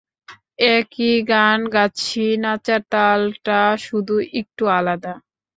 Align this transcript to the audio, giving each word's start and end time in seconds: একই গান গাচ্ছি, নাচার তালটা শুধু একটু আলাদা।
একই 0.73 1.13
গান 1.31 1.59
গাচ্ছি, 1.75 2.23
নাচার 2.43 2.81
তালটা 2.91 3.59
শুধু 3.85 4.15
একটু 4.39 4.63
আলাদা। 4.77 5.13